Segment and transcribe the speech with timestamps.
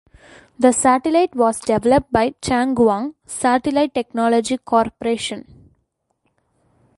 [0.57, 5.73] The satellite was developed by Chang Guang Satellite Technology Corporation.